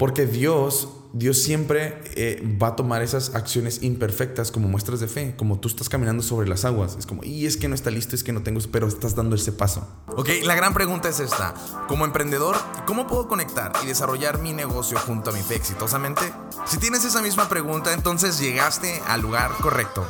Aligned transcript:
Porque 0.00 0.24
Dios, 0.24 0.88
Dios 1.12 1.42
siempre 1.42 2.00
eh, 2.14 2.42
va 2.60 2.68
a 2.68 2.76
tomar 2.76 3.02
esas 3.02 3.34
acciones 3.34 3.82
imperfectas 3.82 4.50
como 4.50 4.66
muestras 4.66 4.98
de 4.98 5.08
fe, 5.08 5.34
como 5.36 5.60
tú 5.60 5.68
estás 5.68 5.90
caminando 5.90 6.22
sobre 6.22 6.48
las 6.48 6.64
aguas. 6.64 6.96
Es 6.98 7.04
como, 7.04 7.22
y 7.22 7.44
es 7.44 7.58
que 7.58 7.68
no 7.68 7.74
está 7.74 7.90
listo, 7.90 8.16
es 8.16 8.24
que 8.24 8.32
no 8.32 8.42
tengo, 8.42 8.60
pero 8.72 8.88
estás 8.88 9.14
dando 9.14 9.36
ese 9.36 9.52
paso. 9.52 9.86
Ok, 10.16 10.30
la 10.44 10.54
gran 10.54 10.72
pregunta 10.72 11.10
es 11.10 11.20
esta. 11.20 11.52
Como 11.86 12.06
emprendedor, 12.06 12.56
¿cómo 12.86 13.06
puedo 13.06 13.28
conectar 13.28 13.72
y 13.84 13.88
desarrollar 13.88 14.40
mi 14.40 14.54
negocio 14.54 14.98
junto 14.98 15.28
a 15.28 15.32
mi 15.34 15.40
fe 15.40 15.56
exitosamente? 15.56 16.22
Si 16.64 16.78
tienes 16.78 17.04
esa 17.04 17.20
misma 17.20 17.50
pregunta, 17.50 17.92
entonces 17.92 18.40
llegaste 18.40 19.02
al 19.06 19.20
lugar 19.20 19.50
correcto. 19.60 20.06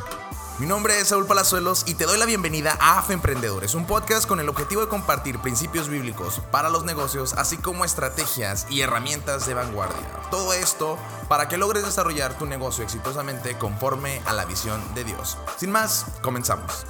Mi 0.61 0.67
nombre 0.67 0.99
es 0.99 1.07
Saúl 1.07 1.25
Palazuelos 1.25 1.85
y 1.87 1.95
te 1.95 2.05
doy 2.05 2.19
la 2.19 2.27
bienvenida 2.27 2.77
a 2.79 2.99
AFE 2.99 3.13
Emprendedores, 3.13 3.73
un 3.73 3.87
podcast 3.87 4.27
con 4.27 4.39
el 4.39 4.47
objetivo 4.47 4.81
de 4.81 4.89
compartir 4.89 5.39
principios 5.39 5.89
bíblicos 5.89 6.39
para 6.51 6.69
los 6.69 6.85
negocios, 6.85 7.33
así 7.33 7.57
como 7.57 7.83
estrategias 7.83 8.67
y 8.69 8.81
herramientas 8.81 9.47
de 9.47 9.55
vanguardia. 9.55 10.05
Todo 10.29 10.53
esto 10.53 10.99
para 11.27 11.47
que 11.47 11.57
logres 11.57 11.83
desarrollar 11.83 12.37
tu 12.37 12.45
negocio 12.45 12.83
exitosamente 12.83 13.57
conforme 13.57 14.21
a 14.27 14.33
la 14.33 14.45
visión 14.45 14.79
de 14.93 15.03
Dios. 15.03 15.35
Sin 15.57 15.71
más, 15.71 16.05
comenzamos. 16.21 16.85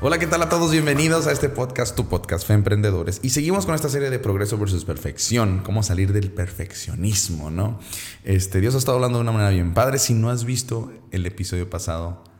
Hola, 0.00 0.18
¿qué 0.18 0.26
tal 0.26 0.42
a 0.42 0.48
todos? 0.48 0.72
Bienvenidos 0.72 1.28
a 1.28 1.30
este 1.30 1.48
podcast, 1.48 1.94
tu 1.94 2.08
podcast 2.08 2.44
Fe 2.44 2.54
Emprendedores. 2.54 3.20
Y 3.22 3.30
seguimos 3.30 3.66
con 3.66 3.76
esta 3.76 3.88
serie 3.88 4.10
de 4.10 4.18
progreso 4.18 4.58
versus 4.58 4.84
perfección, 4.84 5.60
cómo 5.64 5.84
salir 5.84 6.12
del 6.12 6.32
perfeccionismo, 6.32 7.52
¿no? 7.52 7.78
Este, 8.24 8.60
Dios 8.60 8.74
ha 8.74 8.78
estado 8.78 8.96
hablando 8.96 9.18
de 9.18 9.22
una 9.22 9.30
manera 9.30 9.50
bien 9.50 9.74
padre. 9.74 10.00
Si 10.00 10.12
no 10.12 10.28
has 10.28 10.42
visto 10.42 10.90
el 11.12 11.24
episodio 11.24 11.70
pasado, 11.70 12.31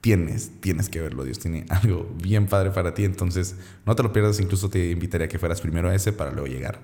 tienes, 0.00 0.50
tienes 0.60 0.88
que 0.88 1.00
verlo. 1.00 1.24
Dios 1.24 1.38
tiene 1.38 1.66
algo 1.70 2.08
bien 2.22 2.46
padre 2.46 2.70
para 2.70 2.94
ti. 2.94 3.04
Entonces, 3.04 3.56
no 3.86 3.96
te 3.96 4.02
lo 4.02 4.12
pierdas. 4.12 4.40
Incluso 4.40 4.70
te 4.70 4.90
invitaría 4.90 5.26
a 5.26 5.28
que 5.28 5.38
fueras 5.38 5.60
primero 5.60 5.88
a 5.88 5.94
ese 5.94 6.12
para 6.12 6.30
luego 6.30 6.46
llegar 6.46 6.80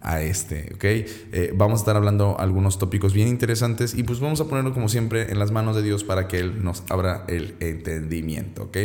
a 0.00 0.22
este, 0.22 0.72
¿ok? 0.74 0.84
Eh, 0.84 1.52
vamos 1.54 1.80
a 1.80 1.82
estar 1.82 1.96
hablando 1.96 2.38
algunos 2.38 2.78
tópicos 2.78 3.12
bien 3.12 3.28
interesantes 3.28 3.94
y 3.94 4.04
pues 4.04 4.20
vamos 4.20 4.40
a 4.40 4.46
ponerlo 4.46 4.72
como 4.72 4.88
siempre 4.88 5.30
en 5.30 5.38
las 5.38 5.50
manos 5.50 5.74
de 5.76 5.82
Dios 5.82 6.04
para 6.04 6.28
que 6.28 6.38
Él 6.38 6.62
nos 6.62 6.82
abra 6.88 7.24
el 7.28 7.56
entendimiento, 7.60 8.64
¿ok? 8.64 8.76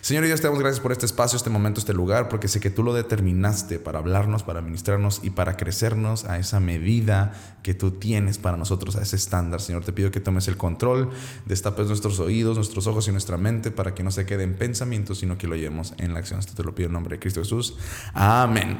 Señor 0.00 0.24
Dios, 0.24 0.40
te 0.40 0.46
damos 0.46 0.60
gracias 0.60 0.80
por 0.80 0.92
este 0.92 1.06
espacio, 1.06 1.36
este 1.36 1.50
momento, 1.50 1.80
este 1.80 1.94
lugar, 1.94 2.28
porque 2.28 2.48
sé 2.48 2.60
que 2.60 2.70
tú 2.70 2.82
lo 2.82 2.94
determinaste 2.94 3.78
para 3.78 3.98
hablarnos, 3.98 4.42
para 4.42 4.60
ministrarnos 4.62 5.20
y 5.22 5.30
para 5.30 5.56
crecernos 5.56 6.24
a 6.24 6.38
esa 6.38 6.60
medida 6.60 7.32
que 7.62 7.74
tú 7.74 7.92
tienes 7.92 8.38
para 8.38 8.56
nosotros, 8.56 8.96
a 8.96 9.02
ese 9.02 9.16
estándar. 9.16 9.60
Señor, 9.60 9.84
te 9.84 9.92
pido 9.92 10.10
que 10.10 10.20
tomes 10.20 10.48
el 10.48 10.56
control, 10.56 11.10
destapes 11.46 11.88
nuestros 11.88 12.20
oídos, 12.20 12.56
nuestros 12.56 12.86
ojos 12.86 13.08
y 13.08 13.12
nuestra 13.12 13.36
mente 13.36 13.70
para 13.70 13.94
que 13.94 14.02
no 14.02 14.10
se 14.10 14.24
quede 14.26 14.44
en 14.44 14.54
pensamientos, 14.54 15.18
sino 15.18 15.36
que 15.36 15.46
lo 15.46 15.56
llevemos 15.56 15.94
en 15.98 16.14
la 16.14 16.20
acción. 16.20 16.40
Esto 16.40 16.54
te 16.54 16.62
lo 16.62 16.74
pido 16.74 16.86
en 16.86 16.92
nombre 16.92 17.16
de 17.16 17.20
Cristo 17.20 17.40
Jesús. 17.40 17.76
Amén. 18.14 18.78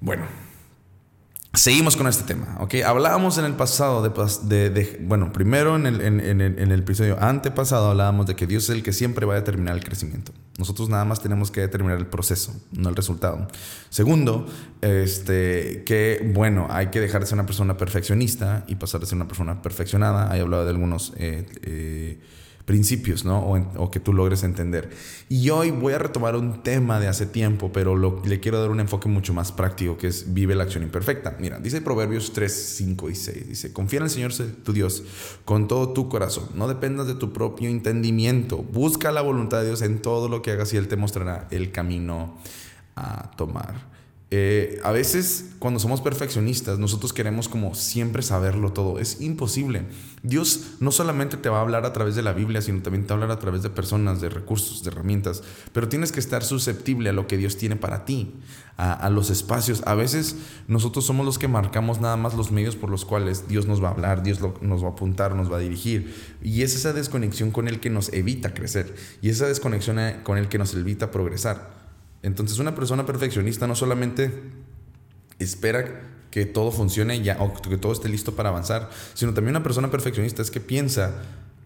Bueno. 0.00 0.49
Seguimos 1.52 1.96
con 1.96 2.06
este 2.06 2.22
tema, 2.22 2.56
¿ok? 2.60 2.76
Hablábamos 2.86 3.36
en 3.38 3.44
el 3.44 3.54
pasado 3.54 4.02
de, 4.02 4.98
bueno, 5.02 5.32
primero 5.32 5.74
en 5.74 5.86
el, 5.86 6.00
en, 6.00 6.40
el, 6.40 6.78
episodio 6.78 7.20
antepasado 7.20 7.90
hablábamos 7.90 8.26
de 8.26 8.36
que 8.36 8.46
Dios 8.46 8.64
es 8.64 8.70
el 8.70 8.84
que 8.84 8.92
siempre 8.92 9.26
va 9.26 9.32
a 9.32 9.36
determinar 9.36 9.74
el 9.74 9.82
crecimiento. 9.82 10.32
Nosotros 10.58 10.88
nada 10.88 11.04
más 11.04 11.20
tenemos 11.20 11.50
que 11.50 11.60
determinar 11.60 11.98
el 11.98 12.06
proceso, 12.06 12.54
no 12.70 12.88
el 12.88 12.94
resultado. 12.94 13.48
Segundo, 13.88 14.46
este, 14.80 15.82
que 15.84 16.30
bueno, 16.32 16.68
hay 16.70 16.86
que 16.86 17.00
dejar 17.00 17.22
de 17.22 17.26
ser 17.26 17.34
una 17.34 17.46
persona 17.46 17.76
perfeccionista 17.76 18.64
y 18.68 18.76
pasar 18.76 19.00
de 19.00 19.06
ser 19.06 19.16
una 19.16 19.26
persona 19.26 19.60
perfeccionada. 19.60 20.30
Hay 20.30 20.40
hablado 20.40 20.64
de 20.64 20.70
algunos... 20.70 21.12
Eh, 21.16 21.46
eh, 21.62 22.20
principios, 22.70 23.24
¿no? 23.24 23.40
O, 23.78 23.90
que 23.90 23.98
tú 23.98 24.12
logres 24.12 24.44
entender. 24.44 24.90
Y 25.28 25.50
hoy 25.50 25.72
voy 25.72 25.92
a 25.92 25.98
retomar 25.98 26.36
un 26.36 26.62
tema 26.62 27.00
de 27.00 27.08
hace 27.08 27.26
tiempo, 27.26 27.72
pero 27.72 27.96
le 28.24 28.38
quiero 28.38 28.60
dar 28.60 28.70
un 28.70 28.78
enfoque 28.78 29.08
mucho 29.08 29.34
más 29.34 29.50
práctico, 29.50 29.98
que 29.98 30.06
es 30.06 30.32
vive 30.32 30.54
la 30.54 30.62
acción 30.62 30.84
imperfecta. 30.84 31.36
Mira, 31.40 31.58
dice 31.58 31.80
Proverbios 31.80 32.32
3, 32.32 32.76
5 32.76 33.10
y 33.10 33.16
6. 33.16 33.48
Dice, 33.48 33.72
confía 33.72 33.96
en 33.96 34.04
el 34.04 34.10
Señor 34.10 34.32
tu 34.62 34.72
Dios 34.72 35.02
con 35.44 35.66
todo 35.66 35.92
tu 35.92 36.08
corazón. 36.08 36.44
No 36.54 36.68
dependas 36.68 37.08
de 37.08 37.16
tu 37.16 37.32
propio 37.32 37.68
entendimiento. 37.68 38.58
Busca 38.58 39.10
la 39.10 39.22
voluntad 39.22 39.62
de 39.62 39.66
Dios 39.66 39.82
en 39.82 40.00
todo 40.00 40.28
lo 40.28 40.40
que 40.40 40.52
hagas 40.52 40.72
y 40.72 40.76
Él 40.76 40.86
te 40.86 40.94
mostrará 40.94 41.48
el 41.50 41.72
camino 41.72 42.38
a 42.94 43.32
tomar. 43.32 43.74
Eh, 44.32 44.78
a 44.84 44.92
veces 44.92 45.50
cuando 45.58 45.80
somos 45.80 46.00
perfeccionistas, 46.00 46.78
nosotros 46.78 47.12
queremos 47.12 47.48
como 47.48 47.74
siempre 47.74 48.22
saberlo 48.22 48.72
todo. 48.72 49.00
Es 49.00 49.20
imposible. 49.20 49.82
Dios 50.22 50.76
no 50.78 50.92
solamente 50.92 51.36
te 51.36 51.48
va 51.48 51.58
a 51.58 51.60
hablar 51.62 51.84
a 51.84 51.92
través 51.92 52.14
de 52.14 52.22
la 52.22 52.32
Biblia, 52.32 52.62
sino 52.62 52.80
también 52.80 53.06
te 53.06 53.12
va 53.12 53.18
a 53.18 53.22
hablar 53.22 53.36
a 53.36 53.40
través 53.40 53.62
de 53.62 53.70
personas, 53.70 54.20
de 54.20 54.28
recursos, 54.28 54.84
de 54.84 54.90
herramientas. 54.90 55.42
Pero 55.72 55.88
tienes 55.88 56.12
que 56.12 56.20
estar 56.20 56.44
susceptible 56.44 57.10
a 57.10 57.12
lo 57.12 57.26
que 57.26 57.36
Dios 57.36 57.56
tiene 57.56 57.74
para 57.74 58.04
ti, 58.04 58.32
a, 58.76 59.10
los 59.10 59.30
espacios. 59.30 59.82
A 59.84 59.94
veces 59.94 60.36
nosotros 60.68 61.04
somos 61.04 61.26
los 61.26 61.38
que 61.38 61.48
marcamos 61.48 62.00
nada 62.00 62.16
más 62.16 62.34
los 62.34 62.52
medios 62.52 62.76
por 62.76 62.88
los 62.88 63.04
cuales 63.04 63.48
Dios 63.48 63.66
nos 63.66 63.82
va 63.82 63.88
a 63.88 63.92
hablar, 63.92 64.22
Dios 64.22 64.38
nos 64.62 64.82
va 64.82 64.88
a 64.88 64.92
apuntar, 64.92 65.34
nos 65.34 65.52
va 65.52 65.56
a 65.56 65.60
dirigir. 65.60 66.14
Y 66.40 66.62
es 66.62 66.76
esa 66.76 66.92
desconexión 66.92 67.50
con 67.50 67.66
el 67.66 67.80
que 67.80 67.90
nos 67.90 68.12
evita 68.12 68.54
crecer. 68.54 68.94
Y 69.20 69.28
esa 69.28 69.46
desconexión 69.46 69.98
eh, 69.98 70.20
con 70.22 70.38
el 70.38 70.48
que 70.48 70.58
nos 70.58 70.72
evita 70.74 71.10
progresar. 71.10 71.79
Entonces 72.22 72.58
una 72.58 72.74
persona 72.74 73.06
perfeccionista 73.06 73.66
no 73.66 73.74
solamente 73.74 74.30
espera 75.38 76.02
que 76.30 76.46
todo 76.46 76.70
funcione 76.70 77.20
ya 77.22 77.36
o 77.40 77.52
que 77.54 77.76
todo 77.78 77.92
esté 77.92 78.08
listo 78.08 78.36
para 78.36 78.50
avanzar, 78.50 78.90
sino 79.14 79.34
también 79.34 79.56
una 79.56 79.62
persona 79.62 79.90
perfeccionista 79.90 80.42
es 80.42 80.50
que 80.50 80.60
piensa 80.60 81.22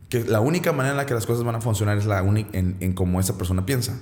que 0.09 0.25
la 0.25 0.41
única 0.41 0.73
manera 0.73 0.93
en 0.93 0.97
la 0.97 1.07
que 1.07 1.15
las 1.15 1.27
cosas 1.27 1.45
van 1.45 1.57
a 1.57 1.61
funcionar 1.61 1.99
es 1.99 2.07
la 2.07 2.23
única 2.23 2.57
en, 2.57 2.77
en 2.81 2.93
cómo 2.93 3.21
esa 3.21 3.37
persona 3.37 3.67
piensa. 3.67 3.99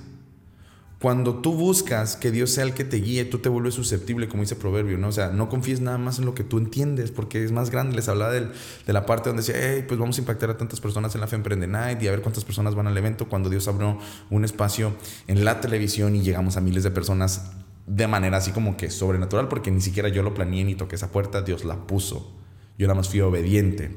Cuando 1.03 1.35
tú 1.35 1.51
buscas 1.51 2.15
que 2.15 2.31
Dios 2.31 2.51
sea 2.51 2.63
el 2.63 2.73
que 2.73 2.85
te 2.85 2.95
guíe, 2.95 3.25
tú 3.25 3.39
te 3.39 3.49
vuelves 3.49 3.73
susceptible, 3.73 4.29
como 4.29 4.43
dice 4.43 4.55
Proverbio, 4.55 4.97
¿no? 4.97 5.09
O 5.09 5.11
sea, 5.11 5.31
no 5.31 5.49
confíes 5.49 5.81
nada 5.81 5.97
más 5.97 6.17
en 6.17 6.23
lo 6.23 6.33
que 6.33 6.45
tú 6.45 6.57
entiendes, 6.57 7.11
porque 7.11 7.43
es 7.43 7.51
más 7.51 7.71
grande. 7.71 7.97
Les 7.97 8.07
hablaba 8.07 8.31
de 8.31 8.47
la 8.87 9.05
parte 9.05 9.27
donde 9.27 9.43
decía, 9.43 9.57
hey, 9.59 9.83
pues 9.85 9.99
vamos 9.99 10.17
a 10.17 10.21
impactar 10.21 10.49
a 10.49 10.55
tantas 10.55 10.79
personas 10.79 11.13
en 11.13 11.19
la 11.19 11.27
Fe 11.27 11.35
Emprende 11.35 11.67
Night 11.67 12.01
y 12.01 12.07
a 12.07 12.11
ver 12.11 12.21
cuántas 12.21 12.45
personas 12.45 12.73
van 12.73 12.87
al 12.87 12.97
evento. 12.97 13.27
Cuando 13.27 13.49
Dios 13.49 13.67
abrió 13.67 13.99
un 14.29 14.45
espacio 14.45 14.93
en 15.27 15.43
la 15.43 15.59
televisión 15.59 16.15
y 16.15 16.21
llegamos 16.21 16.55
a 16.55 16.61
miles 16.61 16.83
de 16.83 16.91
personas 16.91 17.51
de 17.85 18.07
manera 18.07 18.37
así 18.37 18.51
como 18.51 18.77
que 18.77 18.89
sobrenatural, 18.89 19.49
porque 19.49 19.71
ni 19.71 19.81
siquiera 19.81 20.07
yo 20.07 20.23
lo 20.23 20.33
planeé 20.33 20.63
ni 20.63 20.75
toqué 20.75 20.95
esa 20.95 21.11
puerta, 21.11 21.41
Dios 21.41 21.65
la 21.65 21.85
puso. 21.85 22.42
Yo 22.77 22.87
nada 22.87 22.97
más 22.97 23.09
fui 23.09 23.21
obediente. 23.21 23.91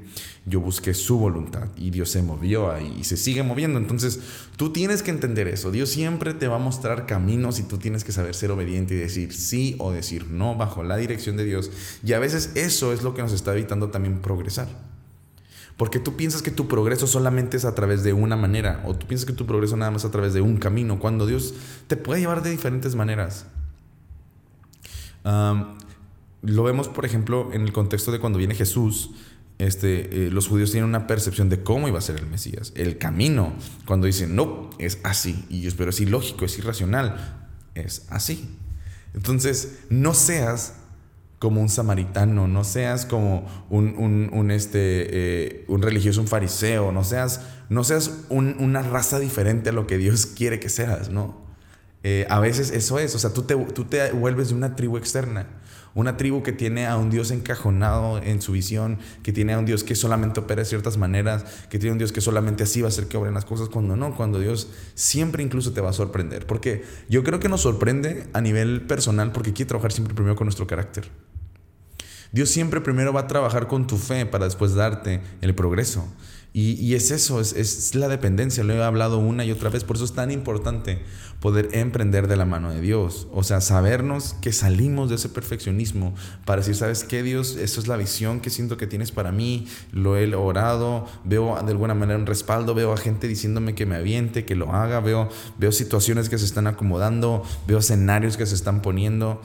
Yo 0.44 0.60
busqué 0.60 0.94
su 0.94 1.18
voluntad 1.18 1.68
y 1.76 1.90
Dios 1.90 2.10
se 2.10 2.22
movió 2.22 2.70
ahí 2.70 2.94
y 3.00 3.04
se 3.04 3.16
sigue 3.16 3.42
moviendo. 3.42 3.78
Entonces, 3.78 4.20
tú 4.56 4.70
tienes 4.70 5.02
que 5.02 5.10
entender 5.10 5.48
eso. 5.48 5.72
Dios 5.72 5.88
siempre 5.88 6.34
te 6.34 6.46
va 6.46 6.56
a 6.56 6.60
mostrar 6.60 7.06
caminos 7.06 7.58
y 7.58 7.64
tú 7.64 7.78
tienes 7.78 8.04
que 8.04 8.12
saber 8.12 8.34
ser 8.34 8.50
obediente 8.50 8.94
y 8.94 8.98
decir 8.98 9.32
sí 9.32 9.76
o 9.78 9.90
decir 9.90 10.30
no 10.30 10.54
bajo 10.54 10.82
la 10.82 10.96
dirección 10.98 11.36
de 11.36 11.44
Dios. 11.44 11.70
Y 12.04 12.12
a 12.12 12.18
veces 12.18 12.52
eso 12.54 12.92
es 12.92 13.02
lo 13.02 13.14
que 13.14 13.22
nos 13.22 13.32
está 13.32 13.54
evitando 13.54 13.88
también 13.88 14.20
progresar. 14.20 14.68
Porque 15.76 15.98
tú 15.98 16.16
piensas 16.16 16.42
que 16.42 16.50
tu 16.50 16.68
progreso 16.68 17.06
solamente 17.06 17.56
es 17.56 17.64
a 17.64 17.74
través 17.74 18.02
de 18.02 18.12
una 18.12 18.36
manera, 18.36 18.82
o 18.86 18.94
tú 18.94 19.06
piensas 19.06 19.26
que 19.26 19.34
tu 19.34 19.46
progreso 19.46 19.76
nada 19.76 19.90
más 19.90 20.04
a 20.04 20.10
través 20.10 20.32
de 20.32 20.40
un 20.40 20.56
camino, 20.56 20.98
cuando 20.98 21.26
Dios 21.26 21.54
te 21.86 21.96
puede 21.96 22.20
llevar 22.20 22.42
de 22.42 22.50
diferentes 22.50 22.94
maneras. 22.94 23.46
Lo 26.46 26.62
vemos, 26.62 26.88
por 26.88 27.04
ejemplo, 27.04 27.50
en 27.52 27.62
el 27.62 27.72
contexto 27.72 28.12
de 28.12 28.20
cuando 28.20 28.38
viene 28.38 28.54
Jesús. 28.54 29.10
Este, 29.58 30.26
eh, 30.26 30.30
los 30.30 30.48
judíos 30.48 30.70
tienen 30.70 30.88
una 30.88 31.06
percepción 31.06 31.48
de 31.48 31.62
cómo 31.62 31.88
iba 31.88 31.98
a 31.98 32.02
ser 32.02 32.16
el 32.16 32.26
Mesías, 32.26 32.72
el 32.76 32.98
camino. 32.98 33.52
Cuando 33.86 34.06
dicen, 34.06 34.36
no, 34.36 34.70
es 34.78 34.98
así. 35.02 35.44
Y 35.48 35.62
yo 35.62 35.68
espero, 35.68 35.90
es 35.90 36.00
ilógico, 36.00 36.44
es 36.44 36.58
irracional. 36.58 37.48
Es 37.74 38.06
así. 38.10 38.56
Entonces, 39.14 39.80
no 39.90 40.14
seas 40.14 40.74
como 41.38 41.60
un 41.60 41.68
samaritano, 41.68 42.48
no 42.48 42.64
seas 42.64 43.04
como 43.04 43.46
un, 43.68 44.50
este, 44.50 44.78
eh, 44.80 45.64
un 45.68 45.82
religioso, 45.82 46.20
un 46.20 46.28
fariseo, 46.28 46.92
no 46.92 47.04
seas, 47.04 47.40
no 47.68 47.84
seas 47.84 48.10
una 48.30 48.82
raza 48.82 49.18
diferente 49.18 49.70
a 49.70 49.72
lo 49.72 49.86
que 49.86 49.98
Dios 49.98 50.26
quiere 50.26 50.60
que 50.60 50.68
seas, 50.68 51.10
¿no? 51.10 51.44
Eh, 52.02 52.26
a 52.30 52.40
veces 52.40 52.70
eso 52.70 52.98
es, 52.98 53.14
o 53.14 53.18
sea, 53.18 53.32
tú 53.32 53.42
te, 53.42 53.56
tú 53.56 53.84
te 53.84 54.12
vuelves 54.12 54.48
de 54.48 54.54
una 54.54 54.76
tribu 54.76 54.96
externa. 54.96 55.46
Una 55.96 56.18
tribu 56.18 56.42
que 56.42 56.52
tiene 56.52 56.86
a 56.86 56.98
un 56.98 57.08
Dios 57.08 57.30
encajonado 57.30 58.18
en 58.18 58.42
su 58.42 58.52
visión, 58.52 58.98
que 59.22 59.32
tiene 59.32 59.54
a 59.54 59.58
un 59.58 59.64
Dios 59.64 59.82
que 59.82 59.94
solamente 59.94 60.40
opera 60.40 60.60
de 60.60 60.66
ciertas 60.66 60.98
maneras, 60.98 61.46
que 61.70 61.78
tiene 61.78 61.92
un 61.92 61.98
Dios 61.98 62.12
que 62.12 62.20
solamente 62.20 62.64
así 62.64 62.82
va 62.82 62.88
a 62.88 62.90
hacer 62.90 63.08
que 63.08 63.16
obren 63.16 63.32
las 63.32 63.46
cosas, 63.46 63.70
cuando 63.70 63.96
no, 63.96 64.14
cuando 64.14 64.38
Dios 64.38 64.68
siempre 64.94 65.42
incluso 65.42 65.72
te 65.72 65.80
va 65.80 65.88
a 65.88 65.94
sorprender. 65.94 66.46
Porque 66.46 66.84
yo 67.08 67.24
creo 67.24 67.40
que 67.40 67.48
nos 67.48 67.62
sorprende 67.62 68.26
a 68.34 68.42
nivel 68.42 68.82
personal 68.82 69.32
porque 69.32 69.54
quiere 69.54 69.70
trabajar 69.70 69.90
siempre 69.90 70.14
primero 70.14 70.36
con 70.36 70.44
nuestro 70.44 70.66
carácter. 70.66 71.08
Dios 72.30 72.50
siempre 72.50 72.82
primero 72.82 73.14
va 73.14 73.20
a 73.20 73.26
trabajar 73.26 73.66
con 73.66 73.86
tu 73.86 73.96
fe 73.96 74.26
para 74.26 74.44
después 74.44 74.74
darte 74.74 75.22
el 75.40 75.54
progreso. 75.54 76.06
Y, 76.58 76.94
es 76.94 77.10
eso, 77.10 77.38
es, 77.38 77.94
la 77.94 78.08
dependencia, 78.08 78.64
lo 78.64 78.72
he 78.72 78.82
hablado 78.82 79.18
una 79.18 79.44
y 79.44 79.52
otra 79.52 79.68
vez, 79.68 79.84
por 79.84 79.96
eso 79.96 80.06
es 80.06 80.14
tan 80.14 80.30
importante 80.30 81.02
poder 81.38 81.68
emprender 81.72 82.28
de 82.28 82.36
la 82.36 82.46
mano 82.46 82.72
de 82.72 82.80
Dios, 82.80 83.28
o 83.30 83.42
sea, 83.42 83.60
sabernos 83.60 84.32
que 84.40 84.54
salimos 84.54 85.10
de 85.10 85.16
ese 85.16 85.28
perfeccionismo 85.28 86.14
para 86.46 86.62
decir, 86.62 86.74
¿sabes 86.74 87.04
qué 87.04 87.22
Dios? 87.22 87.56
Eso 87.56 87.78
es 87.78 87.88
la 87.88 87.98
visión 87.98 88.40
que 88.40 88.48
siento 88.48 88.78
que 88.78 88.86
tienes 88.86 89.12
para 89.12 89.32
mí, 89.32 89.68
lo 89.92 90.16
he 90.16 90.34
orado, 90.34 91.06
veo 91.24 91.62
de 91.62 91.72
alguna 91.72 91.92
manera 91.92 92.18
un 92.18 92.24
respaldo, 92.24 92.74
veo 92.74 92.90
a 92.94 92.96
gente 92.96 93.28
diciéndome 93.28 93.74
que 93.74 93.84
me 93.84 93.96
aviente, 93.96 94.46
que 94.46 94.54
lo 94.54 94.72
haga, 94.72 95.00
veo, 95.00 95.28
veo 95.58 95.72
situaciones 95.72 96.30
que 96.30 96.38
se 96.38 96.46
están 96.46 96.66
acomodando, 96.66 97.42
veo 97.66 97.80
escenarios 97.80 98.38
que 98.38 98.46
se 98.46 98.54
están 98.54 98.80
poniendo 98.80 99.42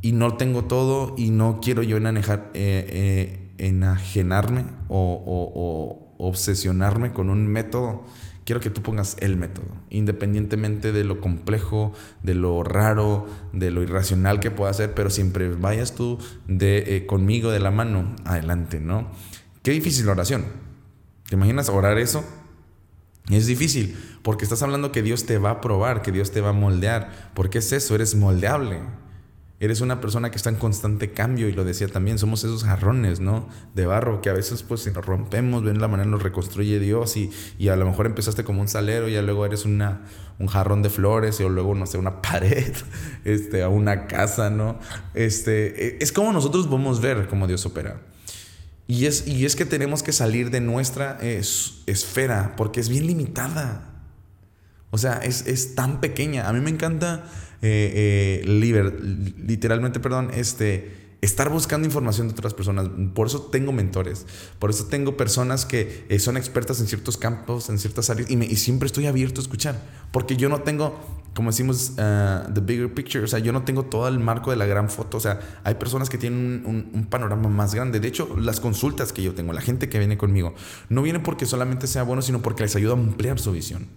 y 0.00 0.12
no 0.12 0.38
tengo 0.38 0.64
todo 0.64 1.14
y 1.18 1.28
no 1.28 1.60
quiero 1.60 1.82
yo 1.82 1.98
enanejar, 1.98 2.50
eh, 2.54 2.86
eh, 2.88 3.54
enajenarme 3.58 4.64
o, 4.88 6.03
obsesionarme 6.18 7.12
con 7.12 7.30
un 7.30 7.46
método. 7.46 8.04
Quiero 8.44 8.60
que 8.60 8.68
tú 8.68 8.82
pongas 8.82 9.16
el 9.20 9.36
método, 9.36 9.68
independientemente 9.88 10.92
de 10.92 11.02
lo 11.02 11.20
complejo, 11.20 11.92
de 12.22 12.34
lo 12.34 12.62
raro, 12.62 13.26
de 13.52 13.70
lo 13.70 13.82
irracional 13.82 14.38
que 14.38 14.50
pueda 14.50 14.72
ser, 14.74 14.92
pero 14.92 15.08
siempre 15.08 15.48
vayas 15.48 15.94
tú 15.94 16.18
de, 16.46 16.96
eh, 16.96 17.06
conmigo 17.06 17.50
de 17.50 17.60
la 17.60 17.70
mano, 17.70 18.14
adelante, 18.26 18.80
¿no? 18.80 19.10
Qué 19.62 19.70
difícil 19.70 20.08
oración. 20.10 20.44
¿Te 21.26 21.36
imaginas 21.36 21.70
orar 21.70 21.96
eso? 21.96 22.22
Es 23.30 23.46
difícil, 23.46 23.96
porque 24.22 24.44
estás 24.44 24.62
hablando 24.62 24.92
que 24.92 25.02
Dios 25.02 25.24
te 25.24 25.38
va 25.38 25.50
a 25.50 25.60
probar, 25.62 26.02
que 26.02 26.12
Dios 26.12 26.30
te 26.30 26.42
va 26.42 26.50
a 26.50 26.52
moldear. 26.52 27.32
porque 27.32 27.58
es 27.58 27.72
eso? 27.72 27.94
Eres 27.94 28.14
moldeable. 28.14 28.80
Eres 29.60 29.80
una 29.80 30.00
persona 30.00 30.30
que 30.30 30.36
está 30.36 30.50
en 30.50 30.56
constante 30.56 31.12
cambio 31.12 31.48
y 31.48 31.52
lo 31.52 31.64
decía 31.64 31.86
también, 31.86 32.18
somos 32.18 32.42
esos 32.42 32.64
jarrones, 32.64 33.20
¿no? 33.20 33.48
De 33.74 33.86
barro 33.86 34.20
que 34.20 34.28
a 34.28 34.32
veces 34.32 34.64
pues 34.64 34.82
si 34.82 34.90
nos 34.90 35.06
rompemos, 35.06 35.62
ven 35.62 35.80
la 35.80 35.86
manera 35.86 36.10
nos 36.10 36.24
reconstruye 36.24 36.80
Dios 36.80 37.16
y, 37.16 37.30
y 37.56 37.68
a 37.68 37.76
lo 37.76 37.86
mejor 37.86 38.06
empezaste 38.06 38.42
como 38.42 38.60
un 38.60 38.68
salero 38.68 39.08
y 39.08 39.12
ya 39.12 39.22
luego 39.22 39.46
eres 39.46 39.64
una, 39.64 40.02
un 40.40 40.48
jarrón 40.48 40.82
de 40.82 40.90
flores 40.90 41.40
o 41.40 41.48
luego, 41.48 41.74
no 41.76 41.86
sé, 41.86 41.98
una 41.98 42.20
pared, 42.22 42.74
este, 43.24 43.62
a 43.62 43.68
una 43.68 44.06
casa, 44.08 44.50
¿no? 44.50 44.80
Este, 45.14 45.86
e, 45.86 45.98
es 46.00 46.10
como 46.10 46.32
nosotros 46.32 46.66
podemos 46.66 47.00
ver 47.00 47.28
cómo 47.28 47.46
Dios 47.46 47.64
opera. 47.64 48.00
Y 48.86 49.06
es, 49.06 49.26
y 49.26 49.46
es 49.46 49.56
que 49.56 49.64
tenemos 49.64 50.02
que 50.02 50.12
salir 50.12 50.50
de 50.50 50.60
nuestra 50.60 51.18
esfera 51.20 52.54
porque 52.56 52.80
es 52.80 52.88
bien 52.88 53.06
limitada. 53.06 53.90
O 54.90 54.98
sea, 54.98 55.18
es, 55.18 55.46
es 55.46 55.74
tan 55.74 56.00
pequeña. 56.00 56.48
A 56.48 56.52
mí 56.52 56.60
me 56.60 56.70
encanta 56.70 57.24
eh, 57.66 58.42
eh, 58.44 59.32
literalmente, 59.38 59.98
perdón, 59.98 60.30
este 60.34 61.04
estar 61.22 61.48
buscando 61.48 61.86
información 61.86 62.28
de 62.28 62.34
otras 62.34 62.52
personas. 62.52 62.90
Por 63.14 63.28
eso 63.28 63.40
tengo 63.42 63.72
mentores, 63.72 64.26
por 64.58 64.68
eso 64.68 64.84
tengo 64.84 65.16
personas 65.16 65.64
que 65.64 66.04
eh, 66.10 66.18
son 66.18 66.36
expertas 66.36 66.80
en 66.80 66.86
ciertos 66.86 67.16
campos, 67.16 67.70
en 67.70 67.78
ciertas 67.78 68.10
áreas, 68.10 68.30
y, 68.30 68.56
siempre 68.56 68.86
estoy 68.86 69.06
abierto 69.06 69.40
a 69.40 69.42
escuchar, 69.42 69.80
porque 70.12 70.36
yo 70.36 70.50
no 70.50 70.60
tengo, 70.60 70.94
como 71.34 71.50
decimos, 71.50 71.92
uh, 71.92 72.52
the 72.52 72.60
bigger 72.60 72.92
picture, 72.92 73.24
o 73.24 73.26
sea, 73.26 73.38
yo 73.38 73.52
no 73.52 73.62
tengo 73.62 73.84
todo 73.84 74.06
el 74.08 74.18
marco 74.18 74.50
de 74.50 74.56
la 74.56 74.66
gran 74.66 74.90
foto, 74.90 75.16
o 75.16 75.20
sea, 75.20 75.40
hay 75.64 75.76
personas 75.76 76.10
que 76.10 76.18
tienen 76.18 76.62
un, 76.66 76.90
un, 76.92 77.06
panorama 77.06 77.48
más 77.48 77.74
grande. 77.74 77.98
De 78.00 78.08
hecho, 78.08 78.36
las 78.38 78.60
consultas 78.60 79.14
que 79.14 79.22
yo 79.22 79.34
tengo, 79.34 79.54
la 79.54 79.62
gente 79.62 79.88
que 79.88 79.98
viene 79.98 80.18
conmigo, 80.18 80.54
no 80.90 81.00
viene 81.00 81.20
porque 81.20 81.46
solamente 81.46 81.86
sea 81.86 82.02
bueno, 82.02 82.20
sino 82.20 82.42
porque 82.42 82.62
les 82.62 82.76
ayuda 82.76 82.92
a 82.92 82.96
ampliar 82.96 83.38
su 83.38 83.52
visión. 83.52 83.88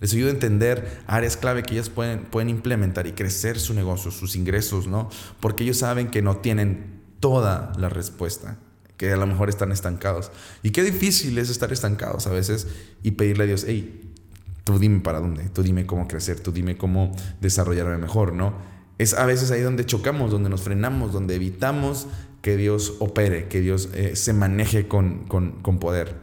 Les 0.00 0.12
ayuda 0.12 0.28
a 0.28 0.32
entender 0.32 1.02
áreas 1.06 1.36
clave 1.36 1.62
que 1.62 1.74
ellas 1.74 1.90
pueden, 1.90 2.24
pueden 2.24 2.48
implementar 2.48 3.06
y 3.06 3.12
crecer 3.12 3.58
su 3.58 3.74
negocio, 3.74 4.10
sus 4.10 4.36
ingresos, 4.36 4.86
¿no? 4.86 5.08
Porque 5.40 5.64
ellos 5.64 5.78
saben 5.78 6.08
que 6.08 6.22
no 6.22 6.38
tienen 6.38 7.02
toda 7.20 7.72
la 7.78 7.88
respuesta, 7.88 8.58
que 8.96 9.12
a 9.12 9.16
lo 9.16 9.26
mejor 9.26 9.48
están 9.48 9.72
estancados. 9.72 10.30
Y 10.62 10.70
qué 10.70 10.82
difícil 10.82 11.38
es 11.38 11.50
estar 11.50 11.72
estancados 11.72 12.26
a 12.26 12.30
veces 12.30 12.66
y 13.02 13.12
pedirle 13.12 13.44
a 13.44 13.46
Dios, 13.46 13.64
hey, 13.66 14.12
tú 14.64 14.78
dime 14.78 15.00
para 15.00 15.20
dónde, 15.20 15.48
tú 15.50 15.62
dime 15.62 15.86
cómo 15.86 16.08
crecer, 16.08 16.40
tú 16.40 16.52
dime 16.52 16.76
cómo 16.76 17.14
desarrollarme 17.40 17.98
mejor, 17.98 18.32
¿no? 18.32 18.54
Es 18.98 19.14
a 19.14 19.26
veces 19.26 19.50
ahí 19.50 19.60
donde 19.60 19.84
chocamos, 19.84 20.30
donde 20.30 20.48
nos 20.48 20.62
frenamos, 20.62 21.12
donde 21.12 21.34
evitamos 21.34 22.06
que 22.42 22.56
Dios 22.56 22.94
opere, 22.98 23.48
que 23.48 23.60
Dios 23.60 23.88
eh, 23.94 24.16
se 24.16 24.32
maneje 24.32 24.86
con, 24.86 25.24
con, 25.26 25.62
con 25.62 25.78
poder. 25.78 26.16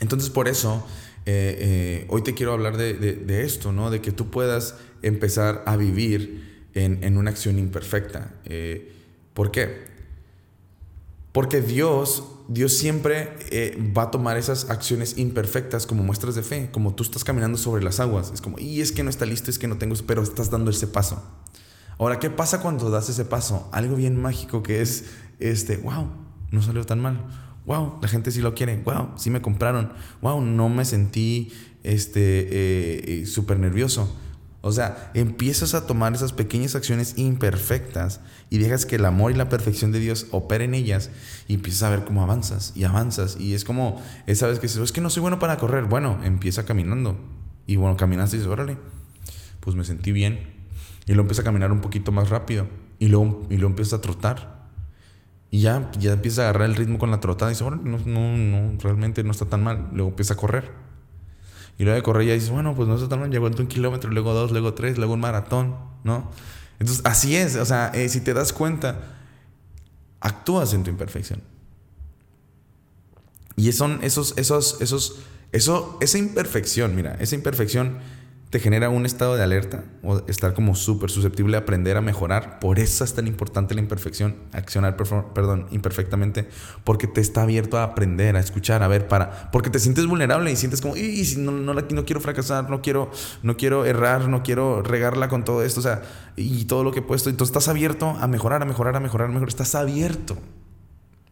Entonces 0.00 0.30
por 0.30 0.48
eso 0.48 0.86
eh, 1.26 1.56
eh, 1.58 2.06
hoy 2.08 2.22
te 2.22 2.34
quiero 2.34 2.52
hablar 2.52 2.76
de, 2.76 3.44
esto, 3.44 3.72
¿no? 3.72 3.90
De 3.90 4.00
que 4.00 4.12
tú 4.12 4.30
puedas 4.30 4.76
empezar 5.02 5.62
a 5.66 5.76
vivir 5.76 6.68
en, 6.74 7.16
una 7.16 7.30
acción 7.30 7.58
imperfecta. 7.58 8.34
Eh, 8.44 8.92
¿Por 9.34 9.50
qué? 9.50 9.90
Porque 11.32 11.60
Dios, 11.60 12.24
Dios 12.48 12.72
siempre 12.72 13.30
va 13.96 14.04
a 14.04 14.10
tomar 14.10 14.36
esas 14.36 14.70
acciones 14.70 15.18
imperfectas 15.18 15.86
como 15.86 16.02
muestras 16.02 16.34
de 16.34 16.42
fe, 16.42 16.70
como 16.72 16.94
tú 16.94 17.02
estás 17.02 17.22
caminando 17.22 17.58
sobre 17.58 17.84
las 17.84 18.00
aguas. 18.00 18.32
Es 18.32 18.40
como, 18.40 18.58
y 18.58 18.80
es 18.80 18.90
que 18.90 19.02
no 19.02 19.10
está 19.10 19.26
listo, 19.26 19.50
es 19.50 19.58
que 19.58 19.68
no 19.68 19.78
tengo, 19.78 19.94
pero 20.06 20.22
estás 20.22 20.50
dando 20.50 20.70
ese 20.70 20.86
paso. 20.86 21.22
Ahora, 21.98 22.18
¿qué 22.18 22.30
pasa 22.30 22.60
cuando 22.60 22.90
das 22.90 23.08
ese 23.10 23.26
paso? 23.26 23.68
Algo 23.72 23.94
bien 23.94 24.20
mágico 24.20 24.62
que 24.62 24.80
es, 24.80 25.04
este, 25.38 25.76
wow, 25.76 26.08
no 26.50 26.62
salió 26.62 26.84
tan 26.84 26.98
mal 26.98 27.26
wow, 27.66 27.98
la 28.00 28.08
gente 28.08 28.30
sí 28.30 28.40
lo 28.40 28.54
quiere, 28.54 28.76
wow, 28.84 29.10
sí 29.16 29.30
me 29.30 29.42
compraron, 29.42 29.92
wow, 30.22 30.40
no 30.40 30.68
me 30.68 30.84
sentí 30.84 31.52
este, 31.82 32.20
eh, 32.20 33.20
eh, 33.22 33.26
súper 33.26 33.58
nervioso. 33.58 34.16
O 34.62 34.72
sea, 34.72 35.10
empiezas 35.14 35.72
a 35.72 35.86
tomar 35.86 36.12
esas 36.12 36.34
pequeñas 36.34 36.74
acciones 36.74 37.16
imperfectas 37.16 38.20
y 38.50 38.58
dejas 38.58 38.84
que 38.84 38.96
el 38.96 39.06
amor 39.06 39.32
y 39.32 39.34
la 39.34 39.48
perfección 39.48 39.90
de 39.90 40.00
Dios 40.00 40.26
operen 40.32 40.74
en 40.74 40.82
ellas 40.82 41.10
y 41.48 41.54
empiezas 41.54 41.84
a 41.84 41.90
ver 41.90 42.04
cómo 42.04 42.22
avanzas 42.22 42.74
y 42.76 42.84
avanzas. 42.84 43.38
Y 43.40 43.54
es 43.54 43.64
como 43.64 44.02
esa 44.26 44.46
vez 44.46 44.58
que 44.58 44.66
dices, 44.66 44.82
es 44.82 44.92
que 44.92 45.00
no 45.00 45.08
soy 45.08 45.22
bueno 45.22 45.38
para 45.38 45.56
correr. 45.56 45.84
Bueno, 45.84 46.20
empieza 46.24 46.66
caminando. 46.66 47.16
Y 47.66 47.76
bueno, 47.76 47.96
caminas 47.96 48.34
y 48.34 48.36
dices, 48.36 48.52
órale, 48.52 48.76
pues 49.60 49.76
me 49.76 49.84
sentí 49.84 50.12
bien. 50.12 50.40
Y 51.06 51.12
luego 51.12 51.22
empieza 51.22 51.40
a 51.40 51.44
caminar 51.44 51.72
un 51.72 51.80
poquito 51.80 52.12
más 52.12 52.28
rápido. 52.28 52.68
Y 52.98 53.08
luego, 53.08 53.46
y 53.48 53.54
luego 53.54 53.70
empieza 53.70 53.96
a 53.96 54.00
trotar. 54.02 54.59
Y 55.50 55.60
ya, 55.62 55.90
ya 55.98 56.12
empieza 56.12 56.42
a 56.42 56.50
agarrar 56.50 56.68
el 56.68 56.76
ritmo 56.76 56.98
con 56.98 57.10
la 57.10 57.20
trotada 57.20 57.50
y 57.50 57.54
dice, 57.54 57.64
bueno, 57.64 57.82
no, 57.84 57.98
no, 57.98 58.36
no, 58.36 58.78
realmente 58.80 59.24
no 59.24 59.32
está 59.32 59.46
tan 59.46 59.64
mal. 59.64 59.88
Luego 59.92 60.10
empieza 60.10 60.34
a 60.34 60.36
correr. 60.36 60.70
Y 61.76 61.84
luego 61.84 61.96
de 61.96 62.02
correr 62.02 62.28
ya 62.28 62.34
dice, 62.34 62.52
bueno, 62.52 62.74
pues 62.76 62.88
no 62.88 62.94
está 62.94 63.08
tan 63.08 63.20
mal. 63.20 63.30
Llegó 63.30 63.46
un 63.46 63.66
kilómetro, 63.66 64.10
luego 64.10 64.32
dos, 64.32 64.52
luego 64.52 64.74
tres, 64.74 64.96
luego 64.96 65.14
un 65.14 65.20
maratón, 65.20 65.76
¿no? 66.04 66.30
Entonces, 66.78 67.04
así 67.04 67.34
es. 67.36 67.56
O 67.56 67.64
sea, 67.64 67.90
eh, 67.94 68.08
si 68.08 68.20
te 68.20 68.32
das 68.32 68.52
cuenta, 68.52 69.16
actúas 70.20 70.72
en 70.72 70.84
tu 70.84 70.90
imperfección. 70.90 71.42
Y 73.56 73.72
son 73.72 73.98
esos, 74.02 74.34
esos, 74.38 74.80
esos, 74.80 75.18
eso, 75.52 75.98
esa 76.00 76.18
imperfección, 76.18 76.94
mira, 76.94 77.16
esa 77.20 77.34
imperfección 77.34 77.98
te 78.50 78.58
genera 78.58 78.88
un 78.90 79.06
estado 79.06 79.36
de 79.36 79.44
alerta 79.44 79.84
o 80.02 80.26
estar 80.26 80.54
como 80.54 80.74
súper 80.74 81.08
susceptible 81.08 81.56
a 81.56 81.60
aprender 81.60 81.96
a 81.96 82.00
mejorar. 82.00 82.58
Por 82.58 82.80
eso 82.80 83.04
es 83.04 83.14
tan 83.14 83.28
importante 83.28 83.74
la 83.76 83.80
imperfección, 83.80 84.34
accionar, 84.52 84.96
perdón, 84.96 85.66
imperfectamente, 85.70 86.48
porque 86.82 87.06
te 87.06 87.20
está 87.20 87.42
abierto 87.42 87.78
a 87.78 87.84
aprender, 87.84 88.34
a 88.34 88.40
escuchar, 88.40 88.82
a 88.82 88.88
ver, 88.88 89.06
para, 89.06 89.50
porque 89.52 89.70
te 89.70 89.78
sientes 89.78 90.06
vulnerable 90.06 90.50
y 90.50 90.56
sientes 90.56 90.80
como, 90.80 90.96
y 90.96 91.24
si 91.24 91.38
no, 91.38 91.52
no, 91.52 91.74
no 91.74 92.04
quiero 92.04 92.20
fracasar, 92.20 92.68
no 92.68 92.82
quiero, 92.82 93.12
no 93.44 93.56
quiero 93.56 93.84
errar, 93.84 94.28
no 94.28 94.42
quiero 94.42 94.82
regarla 94.82 95.28
con 95.28 95.44
todo 95.44 95.62
esto, 95.62 95.78
o 95.78 95.82
sea, 95.84 96.02
y 96.36 96.64
todo 96.64 96.82
lo 96.82 96.90
que 96.90 96.98
he 96.98 97.02
puesto. 97.02 97.30
Entonces 97.30 97.50
estás 97.50 97.68
abierto 97.68 98.16
a 98.20 98.26
mejorar, 98.26 98.62
a 98.62 98.64
mejorar, 98.64 98.96
a 98.96 99.00
mejorar, 99.00 99.28
a 99.28 99.32
mejorar. 99.32 99.48
Estás 99.48 99.76
abierto 99.76 100.36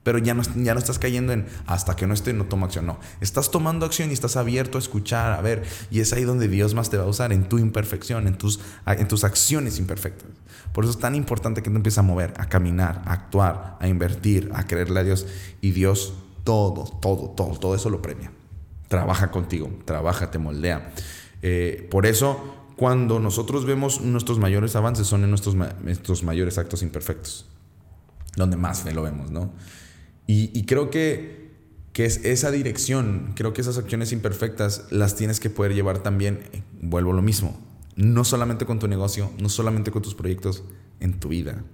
pero 0.08 0.16
ya 0.16 0.32
no, 0.32 0.42
ya 0.56 0.72
no 0.72 0.80
estás 0.80 0.98
cayendo 0.98 1.34
en 1.34 1.44
hasta 1.66 1.94
que 1.94 2.06
no 2.06 2.14
esté, 2.14 2.32
no 2.32 2.46
tomo 2.46 2.64
acción. 2.64 2.86
No, 2.86 2.98
estás 3.20 3.50
tomando 3.50 3.84
acción 3.84 4.08
y 4.08 4.14
estás 4.14 4.38
abierto 4.38 4.78
a 4.78 4.80
escuchar, 4.80 5.34
a 5.34 5.42
ver. 5.42 5.64
Y 5.90 6.00
es 6.00 6.14
ahí 6.14 6.24
donde 6.24 6.48
Dios 6.48 6.72
más 6.72 6.88
te 6.88 6.96
va 6.96 7.04
a 7.04 7.08
usar, 7.08 7.30
en 7.30 7.46
tu 7.46 7.58
imperfección, 7.58 8.26
en 8.26 8.38
tus, 8.38 8.58
en 8.86 9.06
tus 9.06 9.22
acciones 9.22 9.78
imperfectas. 9.78 10.30
Por 10.72 10.84
eso 10.84 10.92
es 10.92 10.98
tan 10.98 11.14
importante 11.14 11.62
que 11.62 11.68
te 11.68 11.76
empieces 11.76 11.98
a 11.98 12.02
mover, 12.02 12.32
a 12.38 12.48
caminar, 12.48 13.02
a 13.04 13.12
actuar, 13.12 13.76
a 13.80 13.86
invertir, 13.86 14.50
a 14.54 14.66
creerle 14.66 15.00
a 15.00 15.04
Dios. 15.04 15.26
Y 15.60 15.72
Dios 15.72 16.14
todo, 16.42 16.84
todo, 17.02 17.28
todo, 17.28 17.58
todo 17.58 17.74
eso 17.74 17.90
lo 17.90 18.00
premia. 18.00 18.32
Trabaja 18.88 19.30
contigo, 19.30 19.70
trabaja, 19.84 20.30
te 20.30 20.38
moldea. 20.38 20.90
Eh, 21.42 21.86
por 21.90 22.06
eso, 22.06 22.54
cuando 22.76 23.20
nosotros 23.20 23.66
vemos 23.66 24.00
nuestros 24.00 24.38
mayores 24.38 24.74
avances, 24.74 25.06
son 25.06 25.22
en 25.24 25.28
nuestros, 25.28 25.54
nuestros 25.54 26.22
mayores 26.22 26.56
actos 26.56 26.80
imperfectos. 26.80 27.46
Donde 28.36 28.56
más 28.56 28.90
lo 28.90 29.02
vemos, 29.02 29.30
¿no? 29.30 29.52
Y, 30.30 30.66
creo 30.66 30.90
que, 30.90 31.50
que, 31.94 32.04
es 32.04 32.22
esa 32.26 32.50
dirección, 32.50 33.32
creo 33.34 33.54
que 33.54 33.62
esas 33.62 33.78
acciones 33.78 34.12
imperfectas 34.12 34.84
las 34.90 35.16
tienes 35.16 35.40
que 35.40 35.48
poder 35.48 35.72
llevar 35.74 36.02
también, 36.02 36.40
eh, 36.52 36.62
vuelvo 36.82 37.12
a 37.12 37.14
lo 37.14 37.22
mismo, 37.22 37.58
no 37.96 38.24
solamente 38.24 38.66
con 38.66 38.78
tu 38.78 38.88
negocio, 38.88 39.32
no 39.40 39.48
solamente 39.48 39.90
con 39.90 40.02
tus 40.02 40.14
proyectos, 40.14 40.64
en 41.00 41.18
tu 41.18 41.28
vida. 41.28 41.64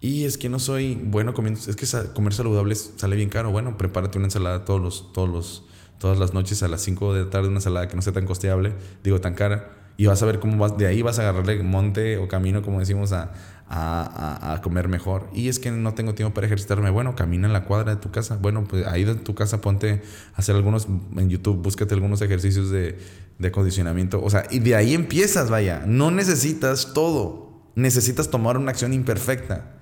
Y 0.00 0.24
es 0.24 0.38
que 0.38 0.48
no 0.48 0.60
soy 0.60 0.94
bueno 0.94 1.34
comiendo, 1.34 1.58
es 1.58 1.74
que 1.74 1.86
comer 2.14 2.32
saludable 2.32 2.76
sale 2.76 3.16
bien 3.16 3.28
caro. 3.28 3.50
Bueno, 3.50 3.76
prepárate 3.76 4.18
una 4.18 4.28
ensalada 4.28 4.64
todos 4.64 4.80
los, 4.80 5.12
todos 5.12 5.28
los, 5.28 5.64
todas 5.98 6.16
las 6.18 6.34
noches 6.34 6.62
a 6.62 6.68
las 6.68 6.82
5 6.82 7.14
de 7.14 7.24
la 7.24 7.30
tarde, 7.30 7.48
una 7.48 7.58
ensalada 7.58 7.88
que 7.88 7.96
no 7.96 8.02
sea 8.02 8.12
tan 8.12 8.24
costeable, 8.24 8.74
digo 9.02 9.20
tan 9.20 9.34
cara, 9.34 9.92
y 9.96 10.06
vas 10.06 10.22
a 10.22 10.26
ver 10.26 10.38
cómo 10.38 10.56
vas, 10.58 10.78
de 10.78 10.86
ahí 10.86 11.02
vas 11.02 11.18
a 11.18 11.22
agarrarle 11.22 11.60
monte 11.64 12.18
o 12.18 12.28
camino, 12.28 12.62
como 12.62 12.78
decimos, 12.78 13.10
a, 13.12 13.32
a, 13.68 14.60
comer 14.62 14.88
mejor. 14.88 15.28
Y 15.32 15.48
es 15.48 15.58
que 15.58 15.70
no 15.70 15.94
tengo 15.94 16.14
tiempo 16.14 16.34
para 16.34 16.46
ejercitarme. 16.46 16.90
Bueno, 16.90 17.14
camina 17.14 17.46
en 17.46 17.52
la 17.52 17.64
cuadra 17.64 17.94
de 17.94 18.00
tu 18.00 18.10
casa. 18.10 18.36
Bueno, 18.36 18.64
pues 18.64 18.86
ahí 18.86 19.04
de 19.04 19.14
tu 19.14 19.34
casa 19.34 19.60
ponte 19.60 20.02
a 20.34 20.38
hacer 20.38 20.56
algunos, 20.56 20.86
en 21.16 21.28
YouTube, 21.28 21.62
búscate 21.62 21.94
algunos 21.94 22.20
ejercicios 22.22 22.70
de, 22.70 22.98
de 23.38 23.48
acondicionamiento. 23.48 24.22
O 24.22 24.30
sea, 24.30 24.44
y 24.50 24.60
de 24.60 24.74
ahí 24.74 24.94
empiezas, 24.94 25.50
vaya. 25.50 25.84
No 25.86 26.10
necesitas 26.10 26.92
todo. 26.94 27.52
Necesitas 27.74 28.30
tomar 28.30 28.56
una 28.56 28.70
acción 28.70 28.92
imperfecta. 28.92 29.74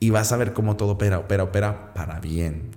Y 0.00 0.10
vas 0.10 0.32
a 0.32 0.36
ver 0.36 0.52
cómo 0.52 0.76
todo 0.76 0.92
opera, 0.92 1.18
opera, 1.18 1.44
opera 1.44 1.94
para 1.94 2.20
bien. 2.20 2.72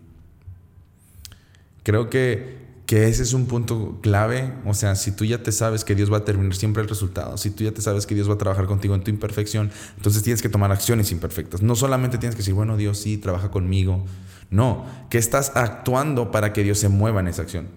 Creo 1.83 2.09
que 2.09 2.66
que 2.87 3.09
ese 3.09 3.21
es 3.21 3.33
un 3.33 3.45
punto 3.45 3.99
clave. 4.01 4.53
O 4.65 4.73
sea, 4.73 4.95
si 4.95 5.11
tú 5.11 5.25
ya 5.25 5.43
te 5.43 5.51
sabes 5.51 5.83
que 5.83 5.93
Dios 5.93 6.11
va 6.11 6.17
a 6.17 6.25
terminar 6.25 6.55
siempre 6.55 6.81
el 6.81 6.89
resultado, 6.89 7.37
si 7.37 7.51
tú 7.51 7.65
ya 7.65 7.71
te 7.73 7.81
sabes 7.81 8.07
que 8.07 8.15
Dios 8.15 8.29
va 8.29 8.35
a 8.35 8.37
trabajar 8.37 8.65
contigo 8.65 8.95
en 8.95 9.03
tu 9.03 9.11
imperfección, 9.11 9.69
entonces 9.97 10.23
tienes 10.23 10.41
que 10.41 10.47
tomar 10.47 10.71
acciones 10.71 11.11
imperfectas. 11.11 11.61
No 11.61 11.75
solamente 11.75 12.17
tienes 12.17 12.35
que 12.35 12.39
decir, 12.39 12.53
bueno, 12.53 12.77
Dios 12.77 12.97
sí, 12.97 13.17
trabaja 13.17 13.51
conmigo. 13.51 14.05
No, 14.49 14.85
que 15.09 15.17
estás 15.17 15.51
actuando 15.55 16.31
para 16.31 16.53
que 16.53 16.63
Dios 16.63 16.79
se 16.79 16.87
mueva 16.87 17.19
en 17.19 17.27
esa 17.27 17.41
acción. 17.41 17.67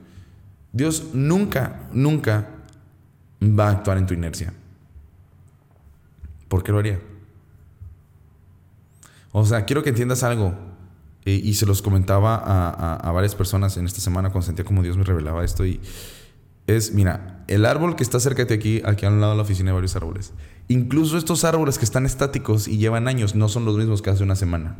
Dios 0.72 1.08
nunca, 1.12 1.88
nunca 1.92 2.48
va 3.42 3.66
a 3.66 3.70
actuar 3.72 3.98
en 3.98 4.06
tu 4.06 4.14
inercia. 4.14 4.54
¿Por 6.46 6.62
qué 6.62 6.70
lo 6.70 6.78
haría? 6.78 7.00
O 9.32 9.44
sea, 9.44 9.64
quiero 9.64 9.82
que 9.82 9.90
entiendas 9.90 10.22
algo. 10.22 10.69
Eh, 11.26 11.40
y 11.42 11.54
se 11.54 11.66
los 11.66 11.82
comentaba 11.82 12.36
a, 12.36 13.12
varias 13.12 13.34
personas 13.34 13.76
en 13.76 13.84
esta 13.84 14.00
semana 14.00 14.30
cuando 14.30 14.46
sentía 14.46 14.64
como 14.64 14.82
Dios 14.82 14.96
me 14.96 15.04
revelaba 15.04 15.44
esto. 15.44 15.66
Y 15.66 15.80
es, 16.66 16.92
mira, 16.92 17.44
el 17.48 17.66
árbol 17.66 17.96
que 17.96 18.02
está 18.02 18.20
cerca 18.20 18.44
de 18.44 18.54
aquí, 18.54 18.82
aquí 18.84 19.06
a 19.06 19.10
un 19.10 19.20
lado 19.20 19.32
de 19.32 19.36
la 19.36 19.42
oficina 19.42 19.70
hay 19.70 19.74
varios 19.74 19.96
árboles. 19.96 20.32
Incluso 20.68 21.18
estos 21.18 21.44
árboles 21.44 21.78
que 21.78 21.84
están 21.84 22.06
estáticos 22.06 22.68
y 22.68 22.78
llevan 22.78 23.08
años 23.08 23.34
no 23.34 23.48
son 23.48 23.64
los 23.64 23.76
mismos 23.76 24.02
que 24.02 24.10
hace 24.10 24.22
una 24.22 24.36
semana. 24.36 24.78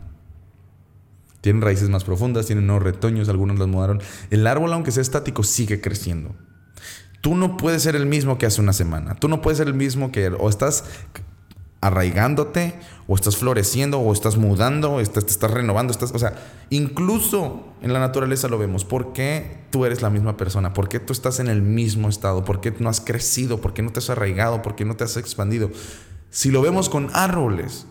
Tienen 1.41 1.63
raíces 1.63 1.89
más 1.89 2.05
profundas, 2.05 2.47
tienen 2.47 2.67
nuevos 2.67 2.85
retoños, 2.85 3.29
algunos 3.29 3.59
las 3.59 3.69
mudaron. 3.69 4.01
El 4.31 4.47
árbol, 4.47 4.73
aunque 4.73 4.93
sea 4.93 5.03
estático, 5.03 5.43
sigue 5.43 5.81
creciendo. 5.81 6.35
Tú 7.23 7.35
no 7.35 7.57
puedes 7.57 7.83
ser 7.83 7.97
el 7.97 8.07
mismo 8.07 8.39
que 8.39 8.47
hace 8.47 8.61
una 8.61 8.73
semana. 8.73 9.15
Tú 9.15 9.29
no 9.29 9.43
puedes 9.43 9.59
ser 9.59 9.67
el 9.67 9.75
mismo 9.75 10.11
que... 10.13 10.29
O 10.29 10.49
estás 10.49 10.85
arraigándote, 11.81 12.75
o 13.07 13.15
estás 13.15 13.37
floreciendo, 13.37 13.99
o 14.01 14.13
estás 14.13 14.37
mudando, 14.37 14.93
o 14.93 15.01
estás, 15.01 15.25
te 15.25 15.33
estás 15.33 15.51
renovando. 15.51 15.93
Estás, 15.93 16.13
o 16.13 16.19
sea, 16.19 16.35
incluso 16.71 17.65
en 17.83 17.93
la 17.93 17.99
naturaleza 17.99 18.49
lo 18.49 18.59
vemos. 18.59 18.85
¿Por 18.85 19.13
qué 19.13 19.59
tú 19.71 19.85
eres 19.85 20.03
la 20.03 20.11
misma 20.11 20.37
persona? 20.37 20.73
¿Por 20.73 20.89
qué 20.89 21.01
tú 21.01 21.13
estás 21.13 21.41
en 21.41 21.49
el 21.49 21.63
mismo 21.63 22.09
estado? 22.09 22.45
¿Por 22.45 22.61
qué 22.61 22.75
no 22.79 22.89
has 22.89 23.01
crecido? 23.01 23.61
¿Por 23.61 23.73
qué 23.73 23.83
no 23.83 23.91
te 23.91 24.01
has 24.01 24.11
arraigado? 24.11 24.63
¿Por 24.63 24.77
qué 24.77 24.85
no 24.85 24.97
te 24.97 25.05
has 25.05 25.17
expandido? 25.17 25.71
Si 26.31 26.51
lo 26.51 26.63
vemos 26.63 26.89
con 26.89 27.09
árboles, 27.15 27.87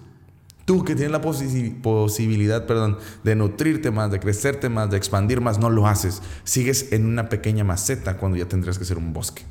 tú 0.66 0.86
que 0.86 0.96
tienes 0.96 1.12
la 1.12 1.22
posibilidad, 1.22 2.68
perdón, 2.68 3.00
de 3.24 3.36
nutrirte 3.36 3.90
más, 3.92 4.12
de 4.12 4.20
crecerte 4.20 4.70
más, 4.70 4.92
de 4.92 4.98
expandir 4.98 5.42
más, 5.42 5.58
no 5.58 5.70
lo 5.70 5.88
haces. 5.88 6.22
Sigues 6.44 6.92
en 6.92 7.08
una 7.08 7.28
pequeña 7.28 7.64
maceta 7.64 8.18
cuando 8.18 8.38
ya 8.38 8.46
tendrías 8.46 8.78
que 8.78 8.86
ser 8.86 9.00
un 9.00 9.12
bosque. 9.12 9.44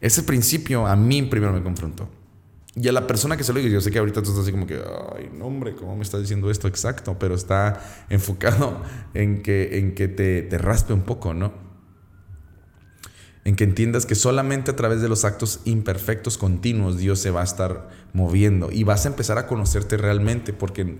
Ese 0.00 0.22
principio 0.22 0.86
a 0.86 0.96
mí 0.96 1.22
primero 1.22 1.52
me 1.52 1.62
confrontó. 1.62 2.08
Y 2.80 2.86
a 2.86 2.92
la 2.92 3.06
persona 3.06 3.36
que 3.36 3.42
se 3.42 3.52
lo 3.52 3.58
digo, 3.58 3.72
yo 3.72 3.80
sé 3.80 3.90
que 3.90 3.98
ahorita 3.98 4.22
tú 4.22 4.30
estás 4.30 4.44
así 4.44 4.52
como 4.52 4.66
que, 4.66 4.80
ay, 5.16 5.30
no, 5.36 5.46
hombre, 5.46 5.74
¿cómo 5.74 5.96
me 5.96 6.02
estás 6.02 6.20
diciendo 6.20 6.50
esto 6.50 6.68
exacto? 6.68 7.16
Pero 7.18 7.34
está 7.34 7.80
enfocado 8.08 8.82
en 9.14 9.42
que, 9.42 9.78
en 9.78 9.94
que 9.94 10.06
te, 10.06 10.42
te 10.42 10.58
raspe 10.58 10.92
un 10.92 11.02
poco, 11.02 11.34
¿no? 11.34 11.52
En 13.44 13.56
que 13.56 13.64
entiendas 13.64 14.06
que 14.06 14.14
solamente 14.14 14.70
a 14.70 14.76
través 14.76 15.00
de 15.00 15.08
los 15.08 15.24
actos 15.24 15.60
imperfectos 15.64 16.36
continuos 16.36 16.98
Dios 16.98 17.18
se 17.18 17.30
va 17.30 17.40
a 17.40 17.44
estar 17.44 17.88
moviendo 18.12 18.70
y 18.70 18.84
vas 18.84 19.06
a 19.06 19.08
empezar 19.08 19.38
a 19.38 19.46
conocerte 19.46 19.96
realmente, 19.96 20.52
porque 20.52 20.98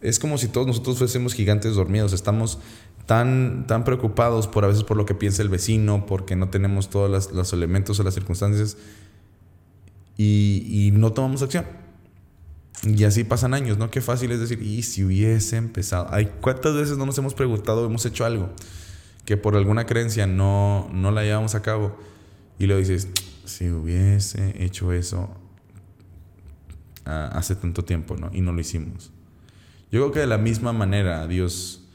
es 0.00 0.18
como 0.18 0.38
si 0.38 0.48
todos 0.48 0.66
nosotros 0.66 0.98
fuésemos 0.98 1.34
gigantes 1.34 1.74
dormidos, 1.74 2.12
estamos 2.12 2.58
tan, 3.06 3.66
tan 3.66 3.84
preocupados 3.84 4.46
por 4.46 4.64
a 4.64 4.68
veces 4.68 4.84
por 4.84 4.96
lo 4.96 5.06
que 5.06 5.14
piensa 5.14 5.42
el 5.42 5.48
vecino, 5.48 6.06
porque 6.06 6.36
no 6.36 6.50
tenemos 6.50 6.90
todos 6.90 7.32
los 7.32 7.52
elementos 7.52 7.98
o 7.98 8.02
las 8.02 8.14
circunstancias 8.14 8.76
y, 10.18 10.90
no 10.92 11.12
tomamos 11.12 11.42
acción. 11.42 11.64
Y 12.82 13.04
así 13.04 13.24
pasan 13.24 13.54
años, 13.54 13.78
¿no? 13.78 13.90
Qué 13.90 14.00
fácil 14.00 14.30
es 14.32 14.40
decir, 14.40 14.62
y 14.62 14.82
si 14.82 15.04
hubiese 15.04 15.56
empezado. 15.56 16.08
Ay, 16.10 16.30
¿cuántas 16.40 16.74
veces 16.74 16.98
no 16.98 17.06
nos 17.06 17.16
hemos 17.18 17.34
preguntado, 17.34 17.86
hemos 17.86 18.04
hecho 18.04 18.24
algo 18.24 18.50
que 19.24 19.36
por 19.36 19.56
alguna 19.56 19.86
creencia 19.86 20.26
no, 20.26 20.88
no 20.92 21.10
la 21.10 21.22
llevamos 21.22 21.54
a 21.54 21.62
cabo? 21.62 21.96
Y 22.58 22.66
lo 22.66 22.76
dices, 22.76 23.08
si 23.44 23.70
hubiese 23.70 24.62
hecho 24.62 24.92
eso 24.92 25.30
ah, 27.04 27.30
hace 27.32 27.54
tanto 27.54 27.84
tiempo, 27.84 28.16
¿no? 28.16 28.30
Y 28.32 28.40
no 28.40 28.52
lo 28.52 28.60
hicimos. 28.60 29.12
Yo 29.90 30.00
creo 30.00 30.12
que 30.12 30.20
de 30.20 30.26
la 30.26 30.38
misma 30.38 30.72
manera 30.72 31.26
Dios 31.26 31.88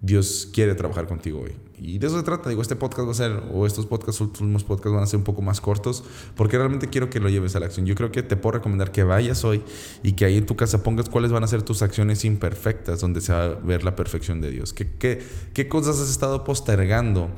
Dios 0.00 0.48
quiere 0.52 0.74
trabajar 0.74 1.06
contigo 1.06 1.40
hoy. 1.40 1.56
Y 1.80 1.98
de 1.98 2.06
eso 2.06 2.18
se 2.18 2.22
trata. 2.24 2.48
Digo, 2.48 2.62
este 2.62 2.76
podcast 2.76 3.08
va 3.08 3.12
a 3.12 3.14
ser, 3.14 3.42
o 3.52 3.66
estos 3.66 3.86
podcasts, 3.86 4.20
últimos 4.20 4.64
podcasts 4.64 4.92
van 4.92 5.02
a 5.02 5.06
ser 5.06 5.18
un 5.18 5.24
poco 5.24 5.42
más 5.42 5.60
cortos, 5.60 6.04
porque 6.36 6.56
realmente 6.56 6.88
quiero 6.88 7.10
que 7.10 7.20
lo 7.20 7.28
lleves 7.28 7.56
a 7.56 7.60
la 7.60 7.66
acción. 7.66 7.86
Yo 7.86 7.94
creo 7.94 8.12
que 8.12 8.22
te 8.22 8.36
puedo 8.36 8.58
recomendar 8.58 8.92
que 8.92 9.02
vayas 9.02 9.44
hoy 9.44 9.62
y 10.02 10.12
que 10.12 10.24
ahí 10.24 10.36
en 10.36 10.46
tu 10.46 10.56
casa 10.56 10.82
pongas 10.82 11.08
cuáles 11.08 11.32
van 11.32 11.44
a 11.44 11.48
ser 11.48 11.62
tus 11.62 11.82
acciones 11.82 12.24
imperfectas, 12.24 13.00
donde 13.00 13.20
se 13.20 13.32
va 13.32 13.44
a 13.44 13.48
ver 13.54 13.84
la 13.84 13.96
perfección 13.96 14.40
de 14.40 14.50
Dios. 14.50 14.72
¿Qué, 14.72 14.88
qué, 14.98 15.22
qué 15.52 15.68
cosas 15.68 16.00
has 16.00 16.10
estado 16.10 16.44
postergando 16.44 17.30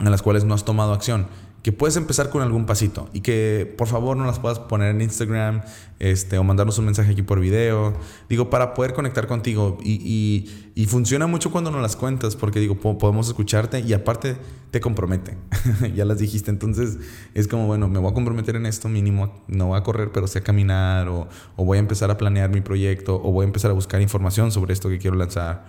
en 0.00 0.10
las 0.10 0.22
cuales 0.22 0.44
no 0.44 0.54
has 0.54 0.64
tomado 0.64 0.92
acción? 0.92 1.28
Que 1.68 1.72
puedes 1.72 1.96
empezar 1.96 2.30
con 2.30 2.40
algún 2.40 2.64
pasito 2.64 3.10
y 3.12 3.20
que 3.20 3.74
por 3.76 3.88
favor 3.88 4.16
no 4.16 4.24
las 4.24 4.38
puedas 4.38 4.58
poner 4.58 4.88
en 4.88 5.02
Instagram 5.02 5.60
este, 5.98 6.38
o 6.38 6.42
mandarnos 6.42 6.78
un 6.78 6.86
mensaje 6.86 7.12
aquí 7.12 7.20
por 7.20 7.40
video. 7.40 7.92
Digo, 8.30 8.48
para 8.48 8.72
poder 8.72 8.94
conectar 8.94 9.26
contigo. 9.26 9.76
Y, 9.84 10.48
y, 10.74 10.86
funciona 10.86 11.26
mucho 11.26 11.50
cuando 11.50 11.70
nos 11.70 11.82
las 11.82 11.94
cuentas 11.94 12.36
porque 12.36 12.58
digo, 12.58 12.76
podemos 12.76 13.28
escucharte 13.28 13.80
y 13.80 13.92
aparte 13.92 14.38
te 14.70 14.80
compromete. 14.80 15.36
ya 15.94 16.06
las 16.06 16.20
dijiste. 16.20 16.50
Entonces 16.50 16.96
es 17.34 17.46
como, 17.46 17.66
bueno, 17.66 17.86
me 17.86 17.98
voy 17.98 18.12
a 18.12 18.14
comprometer 18.14 18.56
en 18.56 18.64
esto 18.64 18.88
mínimo. 18.88 19.44
No 19.46 19.66
voy 19.66 19.78
a 19.78 19.82
correr, 19.82 20.10
pero 20.10 20.26
sé 20.26 20.40
caminar 20.40 21.08
o, 21.08 21.28
o 21.56 21.66
voy 21.66 21.76
a 21.76 21.80
empezar 21.80 22.10
a 22.10 22.16
planear 22.16 22.48
mi 22.48 22.62
proyecto 22.62 23.20
o 23.22 23.30
voy 23.30 23.44
a 23.44 23.46
empezar 23.46 23.70
a 23.70 23.74
buscar 23.74 24.00
información 24.00 24.52
sobre 24.52 24.72
esto 24.72 24.88
que 24.88 24.96
quiero 24.96 25.18
lanzar. 25.18 25.66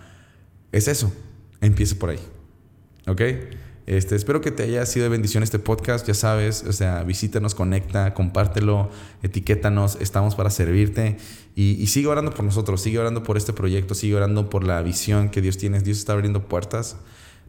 Es 0.72 0.88
eso. 0.88 1.12
Empiece 1.60 1.96
por 1.96 2.12
ahí. 2.12 2.20
¿Ok? 3.06 3.22
Este, 3.90 4.16
espero 4.16 4.40
que 4.40 4.52
te 4.52 4.62
haya 4.62 4.86
sido 4.86 5.06
de 5.06 5.10
bendición 5.10 5.42
este 5.42 5.58
podcast, 5.58 6.08
ya 6.08 6.14
sabes, 6.14 6.64
o 6.64 6.74
sea, 6.74 7.02
visítanos, 7.02 7.56
conecta, 7.56 8.14
compártelo, 8.14 8.92
etiquétanos, 9.24 9.98
estamos 10.00 10.36
para 10.36 10.52
servirte. 10.52 11.18
Y, 11.56 11.72
y, 11.72 11.88
sigue 11.88 12.06
orando 12.06 12.32
por 12.32 12.46
nosotros, 12.46 12.82
sigue 12.82 13.00
orando 13.00 13.24
por 13.24 13.36
este 13.36 13.52
proyecto, 13.52 13.96
sigue 13.96 14.14
orando 14.14 14.48
por 14.48 14.64
la 14.64 14.84
visión 14.84 15.30
que 15.30 15.42
Dios 15.42 15.58
tiene, 15.58 15.82
Dios 15.82 15.98
está 15.98 16.14
abriendo 16.14 16.48
puertas 16.48 16.98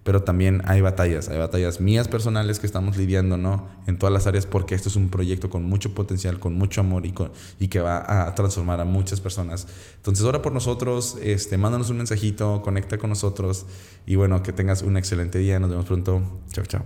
pero 0.03 0.23
también 0.23 0.63
hay 0.67 0.81
batallas, 0.81 1.29
hay 1.29 1.39
batallas 1.39 1.81
mías 1.81 2.09
personales 2.09 2.59
que 2.59 2.67
estamos 2.67 2.97
lidiando, 2.97 3.37
¿no? 3.37 3.69
En 3.87 3.99
todas 3.99 4.13
las 4.13 4.27
áreas 4.27 4.47
porque 4.47 4.75
esto 4.75 4.89
es 4.89 4.97
un 4.97 5.09
proyecto 5.09 5.51
con 5.51 5.65
mucho 5.65 5.95
potencial, 5.95 6.39
con 6.39 6.55
mucho 6.55 6.81
amor 6.81 7.05
y, 7.07 7.15
y 7.59 7.69
que 7.69 7.81
va 7.81 8.27
a 8.27 8.35
transformar 8.35 8.81
a 8.81 8.85
muchas 8.85 9.21
personas. 9.21 9.67
Entonces, 9.97 10.25
ora 10.25 10.41
por 10.43 10.53
nosotros, 10.53 11.19
este, 11.23 11.59
mándanos 11.59 11.91
un 11.91 11.99
mensajito, 11.99 12.63
conecta 12.63 12.99
con 12.99 13.11
nosotros 13.11 13.67
y 14.07 14.17
bueno, 14.17 14.43
que 14.43 14.53
tengas 14.53 14.83
un 14.83 14.97
excelente 14.97 15.39
día. 15.39 15.61
Nos 15.61 15.71
vemos 15.71 15.85
pronto. 15.87 16.23
Chao, 16.51 16.65
chao. 16.65 16.85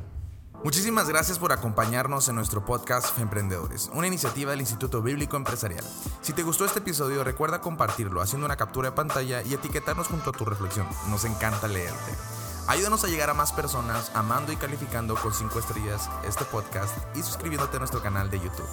Muchísimas 0.64 1.10
gracias 1.10 1.38
por 1.38 1.52
acompañarnos 1.52 2.26
en 2.30 2.36
nuestro 2.36 2.64
podcast 2.64 3.18
Emprendedores, 3.18 3.90
una 3.92 4.06
iniciativa 4.06 4.50
del 4.50 4.60
Instituto 4.60 5.02
Bíblico 5.02 5.36
Empresarial. 5.36 5.84
Si 6.22 6.32
te 6.32 6.42
gustó 6.42 6.64
este 6.64 6.78
episodio, 6.78 7.22
recuerda 7.22 7.60
compartirlo 7.60 8.22
haciendo 8.22 8.46
una 8.46 8.56
captura 8.56 8.88
de 8.88 8.96
pantalla 8.96 9.42
y 9.42 9.52
etiquetarnos 9.52 10.08
junto 10.08 10.30
a 10.30 10.32
tu 10.32 10.46
reflexión. 10.46 10.86
Nos 11.10 11.26
encanta 11.26 11.68
leerte. 11.68 12.43
Ayúdanos 12.66 13.04
a 13.04 13.08
llegar 13.08 13.28
a 13.28 13.34
más 13.34 13.52
personas 13.52 14.10
amando 14.14 14.50
y 14.50 14.56
calificando 14.56 15.16
con 15.16 15.34
5 15.34 15.58
estrellas 15.58 16.08
este 16.26 16.46
podcast 16.46 16.96
y 17.14 17.22
suscribiéndote 17.22 17.76
a 17.76 17.80
nuestro 17.80 18.00
canal 18.00 18.30
de 18.30 18.40
YouTube. 18.40 18.66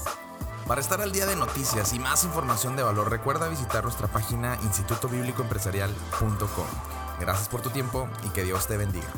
Para 0.66 0.80
estar 0.80 1.02
al 1.02 1.12
día 1.12 1.26
de 1.26 1.36
noticias 1.36 1.92
y 1.92 2.00
más 2.00 2.24
información 2.24 2.78
de 2.78 2.84
valor, 2.84 3.10
recuerda 3.10 3.50
visitar 3.50 3.84
nuestra 3.84 4.08
página 4.08 4.58
institutobiblicoempresarial.com. 4.64 6.68
Gracias 7.20 7.50
por 7.50 7.62
tu 7.62 7.70
tiempo 7.70 8.08
y 8.24 8.30
que 8.30 8.46
Dios 8.46 8.66
te 8.68 8.78
bendiga. 8.78 9.10